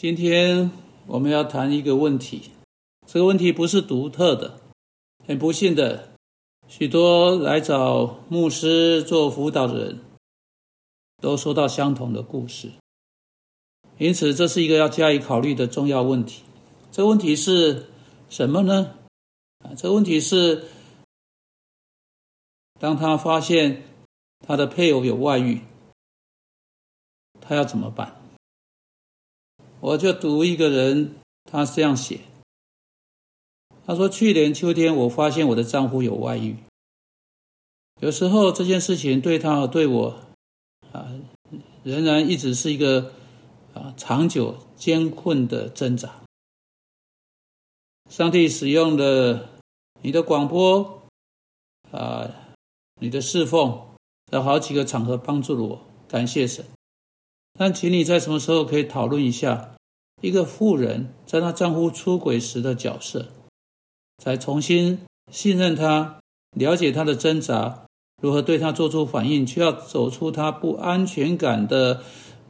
[0.00, 0.70] 今天
[1.06, 2.52] 我们要谈一个问题，
[3.06, 4.58] 这个问题不是独特的。
[5.26, 6.12] 很不幸的，
[6.66, 10.00] 许多来找牧师做辅导的人，
[11.20, 12.70] 都说到相同的故事。
[13.98, 16.44] 因此，这是一个要加以考虑的重要问题。
[16.90, 17.90] 这个问题是
[18.30, 18.96] 什么呢？
[19.58, 20.64] 啊，这个问题是，
[22.78, 23.82] 当他发现
[24.38, 25.60] 他的配偶有外遇，
[27.42, 28.16] 他要怎么办？
[29.80, 32.20] 我就读一个人，他这样写。
[33.86, 36.56] 他说：“去年秋天，我发现我的丈夫有外遇。
[38.00, 40.20] 有时候这件事情对他对我，
[40.92, 41.10] 啊，
[41.82, 43.12] 仍然一直是一个
[43.74, 46.20] 啊长久艰困的挣扎。
[48.08, 49.48] 上帝使用的
[50.02, 51.02] 你的广播，
[51.90, 52.30] 啊，
[53.00, 53.88] 你的侍奉，
[54.30, 56.64] 在好几个场合帮助了我，感谢神。”
[57.60, 59.76] 但请你在什么时候可以讨论一下
[60.22, 63.28] 一个妇人在她丈夫出轨时的角色，
[64.16, 66.20] 再重新信任他，
[66.56, 67.84] 了解他的挣扎，
[68.22, 72.02] 如何对他做出反应，却要走出他不安全感的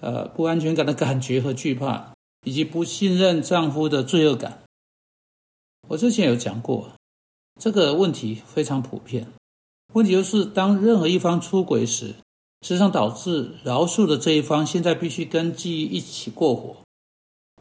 [0.00, 2.12] 呃不安全感的感觉和惧怕，
[2.44, 4.64] 以及不信任丈夫的罪恶感。
[5.86, 6.90] 我之前有讲过，
[7.60, 9.28] 这个问题非常普遍。
[9.92, 12.16] 问题就是当任何一方出轨时。
[12.62, 16.76] 实际上导致饶恕的这一方现在必须跟记忆一起过活，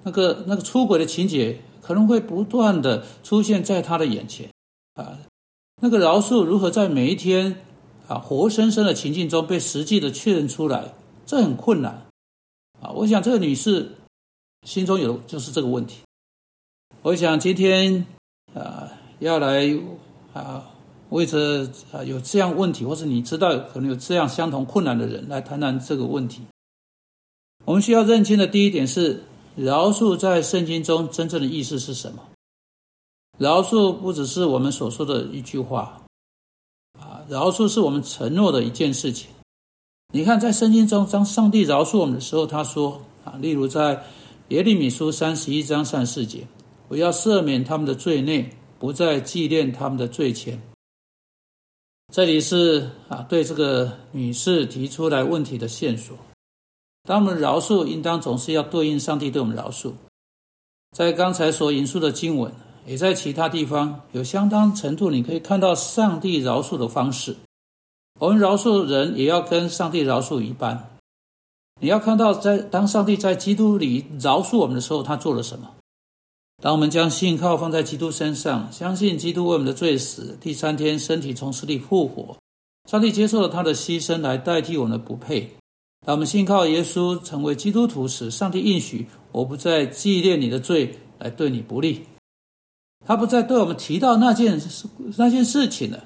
[0.03, 4.49] 那个那个出轨的情节可能会不断的出现在他的眼前，
[4.95, 5.19] 啊，
[5.81, 7.63] 那个饶恕如何在每一天
[8.07, 10.93] 啊活生生的情境中被实际的确认出来，
[11.25, 12.05] 这很困难，
[12.81, 13.91] 啊，我想这个女士
[14.65, 16.01] 心中有就是这个问题，
[17.01, 18.05] 我想今天
[18.53, 19.67] 啊要来
[20.33, 20.71] 啊。
[21.15, 26.41] 为着啊有这样问题，或者你知道可能有这样相同困难的人来谈谈这个问题。
[27.63, 29.23] 我们需要认清的第一点是，
[29.55, 32.21] 饶恕在圣经中真正的意思是什么？
[33.37, 36.01] 饶恕不只是我们所说的一句话，
[36.99, 39.29] 啊，饶恕是我们承诺的一件事情。
[40.13, 44.03] 你看，在圣经中，当上帝饶恕我们的时候，他说啊，例如在
[44.49, 46.45] 耶利米书三十一章三四节，
[46.89, 50.57] 我要赦免他们的罪孽，不再纪念他们的罪愆。
[52.13, 56.17] 这里是啊，对这个女士提出来问题的线索。
[57.03, 59.91] 当我们饶恕，应当总是要对应上帝对我们饶恕。
[60.95, 62.51] 在刚才所引述的经文，
[62.85, 67.35] 也在其他地方有相当程度，你可以看到上帝饶恕的方式。
[68.19, 70.97] 我们饶恕人，也要跟上帝饶恕一般。
[71.81, 75.69] 你要看到，在当上帝在基督里饶恕我们的时候，他做了什么？
[76.63, 82.37] 当我们将信靠放在基督身上，相信基督为我们的罪死，第三天身体从死里复活，
[82.89, 85.51] 上帝接受了他的牺牲来代替我们的不配。
[86.05, 92.03] 当我们信靠耶稣成为基督徒时，上帝应许我不再纪念你的罪来对你不利，
[93.05, 96.03] 他不再对我们提到那件事那件事情了。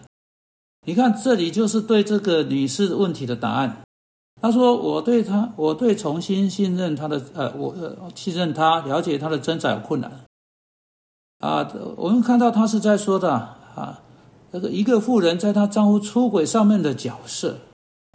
[0.87, 3.81] 你看，这里就是对这个女士问题的答案。
[4.41, 10.09] 他说：“我对他，我对重新信任他的，呃，我呃信任他，了解他的挣扎有困难。”
[11.39, 14.01] 啊，我们看到他是在说的啊，
[14.51, 17.55] 那个一个妇人在她丈夫出轨上面的角色，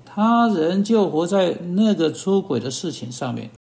[0.05, 3.51] 她仍旧活在那个出轨的事情上面。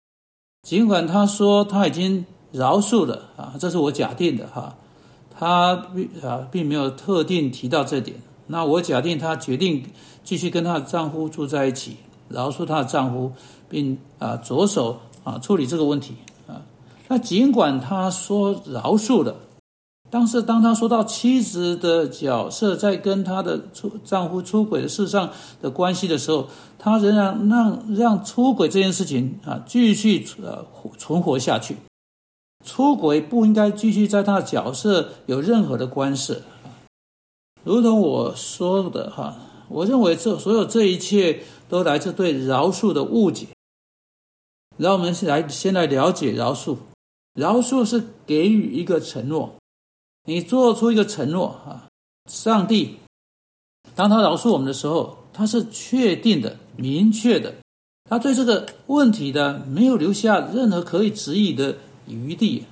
[0.68, 4.76] 尽管她说她已经饶恕了啊，这是我假定的哈，
[5.30, 8.18] 她并啊并没有特定提到这点。
[8.48, 9.82] 那我假定她决定
[10.22, 11.96] 继续跟她的丈夫住在一起，
[12.28, 13.32] 饶恕她的丈夫，
[13.70, 16.14] 并啊着手啊处理这个问题
[16.46, 16.60] 啊。
[17.08, 19.34] 那尽管她说饶恕了。
[20.16, 25.28] 但是，当他说到妻子的角色在跟他的出丈夫出轨的事上
[25.60, 26.48] 的关系的时候，
[26.78, 30.64] 他仍然让让出轨这件事情啊继续呃
[30.96, 31.74] 存活下去。
[32.64, 36.36] 出轨不应该继续在他的角色有任何的关系。
[37.64, 39.34] 如同我说的哈，
[39.68, 43.48] 我认为这所有这一切都来自对饶恕的误解。
[44.76, 46.76] 让我们来先来了解饶恕，
[47.34, 49.56] 饶恕是给予一个承诺。
[50.26, 51.88] 你做出一个承诺啊，
[52.30, 52.96] 上帝，
[53.94, 57.54] 当他饶恕我们的时候，他是确定的、明确的，
[58.08, 61.76] 他对这个问题的没有留下任何可以质疑的
[62.06, 62.64] 余地。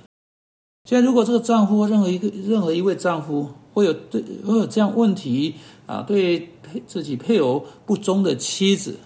[0.85, 5.55] 现在，如果这个丈夫任何一个任何一位丈夫会有对会有这样问题
[5.85, 6.49] 啊，对
[6.87, 8.97] 自己配偶不忠的妻子，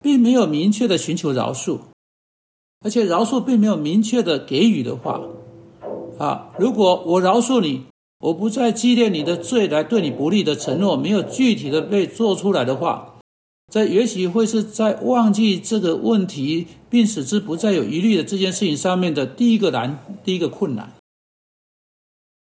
[0.00, 1.78] 并没有明确的寻求饶恕，
[2.80, 5.20] 而且饶恕并没有明确的给予的话。
[6.18, 6.50] 啊！
[6.58, 7.84] 如果我饶恕你，
[8.20, 13.14] 我不再纪念你的罪来对你不利的承诺没有具体的被做出来的话，
[13.72, 20.92] 这也许会是在忘记这个问题，并使之不再有疑虑的这件事情上面的第一个难，第一个困难。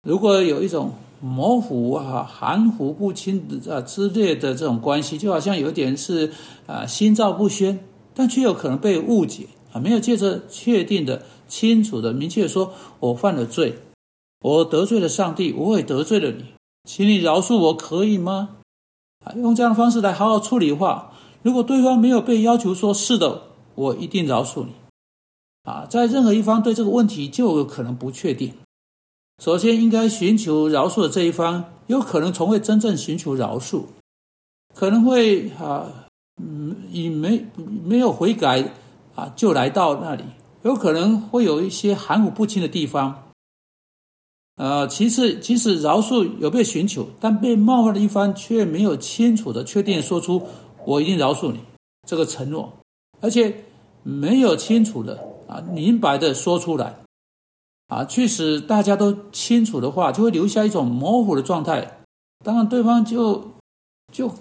[0.07, 6.31] 如果有一种模糊啊、含糊不清的啊之类的这种关系，就好像有点是
[6.68, 7.80] 啊心照不宣，
[8.13, 13.77] 但却有可能被误解啊，没有借着确定的、清楚的、明确说，我犯了罪，
[14.39, 16.45] 我得罪了上帝，我也得罪了你，
[16.86, 18.56] 请你饶恕我，可以吗？
[19.25, 21.12] 啊，用这样的方式来好好处理的话。
[21.42, 24.72] 如果对方没有被要求说是的，我一定饶恕你。
[25.63, 28.54] 啊，在任何一方对这个问题就有可能不确定。
[29.44, 33.83] 首先，应该寻求饶恕的这一方，有可能从未真正寻求饶恕，
[34.74, 36.07] 可能会啊，
[36.42, 37.45] 嗯，以没
[37.83, 38.72] 没有悔改
[39.15, 40.23] 啊，就来到那里，
[40.63, 43.23] 有可能会有一些含糊不清的地方。
[44.57, 50.41] 呃，其次，即使饶恕有被寻求，但被冒犯的一方却没有清楚的确定说出。
[50.85, 51.59] 我一定饶恕你，
[52.07, 52.71] 这个承诺，
[53.19, 53.65] 而且
[54.03, 56.95] 没有清楚的啊，明白的说出来，
[57.88, 62.00] 啊，去使大家都清楚的话，就会留下一种模糊的状态。
[62.44, 63.51] 当然，对方就
[64.12, 64.31] 就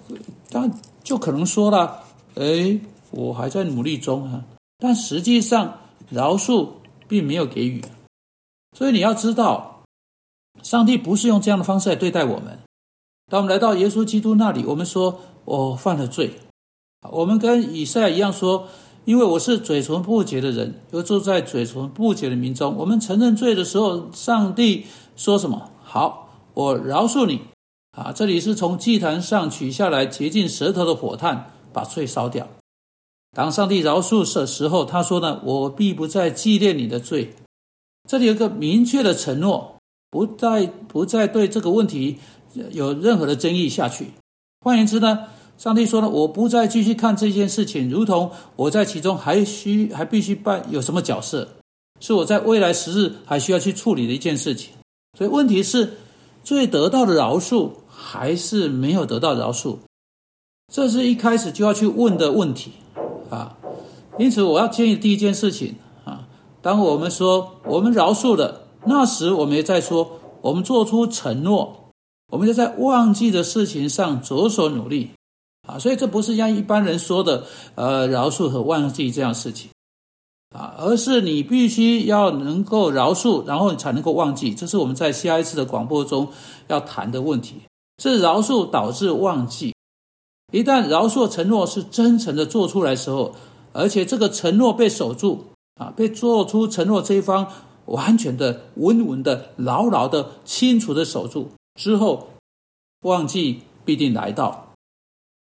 [0.49, 0.71] 当
[1.03, 2.03] 就可能说了
[2.35, 2.79] ：“哎，
[3.11, 4.45] 我还在努力中啊。”
[4.77, 5.79] 但实际上，
[6.09, 6.69] 饶恕
[7.07, 7.83] 并没有给予。
[8.77, 9.83] 所以你要知道，
[10.63, 12.59] 上帝不是用这样的方式来对待我们。
[13.31, 15.19] 当我们来到耶稣基督那里，我们说。
[15.45, 16.33] 我犯了罪，
[17.11, 18.67] 我们跟以赛亚一样说，
[19.03, 22.75] 因为我是嘴唇不洁的人，又住在嘴唇不洁的民中。
[22.75, 25.69] 我们承认罪的时候，上帝说什么？
[25.83, 27.41] 好，我饶恕你。
[27.91, 32.47] 啊，这里是从祭坛上取下来洁净舌头的火炭，把罪烧掉。
[33.35, 37.35] 当上帝饶恕的时候，他说呢，我必不再纪念你的罪。
[38.07, 39.75] 这里有个明确的承诺，
[40.09, 42.17] 不再不再对这个问题
[42.71, 44.11] 有任何的争议下去。
[44.61, 45.27] 换言之呢？
[45.57, 51.49] 上帝说呢，我不再继续看这件事情，如同我在其中还需还必须扮有什么角色，
[51.99, 54.71] 是我在未来时日还需要去处理的一件事情。
[55.17, 55.97] 所以问题是，
[56.41, 59.77] 最得到的饶恕还是没有得到饶恕？
[60.73, 62.71] 这是一开始就要去问的问题
[63.29, 63.57] 啊。
[64.17, 65.75] 因此，我要建议第一件事情
[66.05, 66.27] 啊，
[66.61, 71.91] 当我们说我们饶恕了，那时我们也在说我们做出承诺，
[72.31, 75.11] 我们就在忘记的事情上着手努力。
[75.67, 77.43] 啊，所以这不是像一般人说的，
[77.73, 79.69] 呃，饶恕和忘记这样事情，
[80.55, 84.53] 啊，而是你必须要能够饶恕，然后你才能够忘记。
[84.53, 86.27] 这是我们在下一次的广播中
[86.67, 87.55] 要谈的问题。
[88.01, 89.73] 是饶恕导致忘记。
[90.55, 93.35] 一旦饶恕承诺是真诚的做出来时候，
[93.73, 97.45] 而且这个承诺被守住，啊，被做出承诺这一方
[97.87, 102.29] 完全的、稳稳的、牢牢的、清楚的守住之后，
[103.01, 104.71] 忘记必定来到。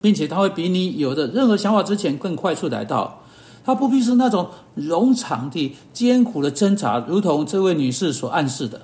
[0.00, 3.20] 并且他会比你有的任何想法之前更快速来到，
[3.66, 8.80] 他不必是那种冗长的、艰苦的挣扎，如同这位女士所暗示的。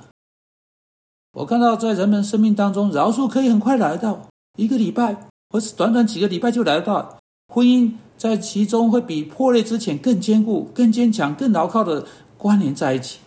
[1.32, 7.18] 我看到在人们生命当中，饶恕可以很快来到，一个礼拜或是短短几个礼拜就来到。
[7.52, 12.06] 婚姻在其中会比破裂之前更坚固、更坚强、更牢靠的
[12.38, 13.18] 关联在一起。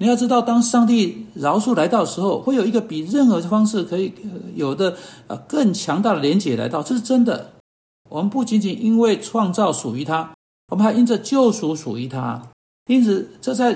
[0.00, 4.12] 你要知道，当上帝饶恕来到的时候，会有一个比任何方式可以
[4.56, 4.96] 有的
[5.28, 7.52] 呃更强大的连结来到，这是真的。
[8.10, 10.34] 我们不仅仅因为创造属于他，
[10.72, 12.42] 我们还因着救赎属于他。
[12.90, 13.74] 因此，这在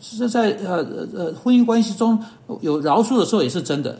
[0.00, 2.18] 这在呃呃呃婚姻关系中
[2.62, 3.98] 有饶恕的时候也是真的。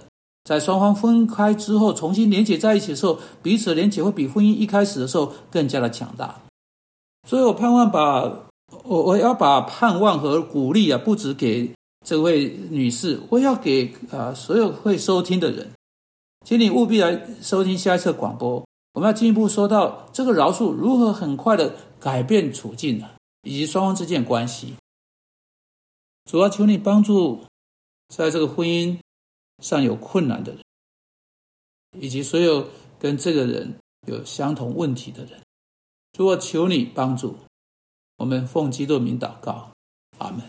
[0.48, 6.40] 在双方分开之后重新连结在一起的时候，彼此连结会比婚姻一开始的时候更加的强大。
[7.28, 8.48] 所以我盼望把。
[8.84, 11.72] 我我要把盼望和鼓励啊，不止给
[12.04, 15.70] 这位女士，我要给啊所有会收听的人，
[16.44, 18.62] 请你务必来收听下一次广播。
[18.92, 23.08] 我们要进一步说到这个饶恕如何很快的改变处境呢，
[23.42, 24.74] 以及双方之间的关系。
[26.30, 27.40] 主要求你帮助
[28.14, 28.98] 在这个婚姻
[29.62, 30.62] 上有困难的人，
[32.00, 35.40] 以及所有跟这个人有相同问题的人。
[36.16, 37.36] 如果求你帮助。
[38.18, 39.70] 我们奉基督名祷告，
[40.18, 40.42] 阿门。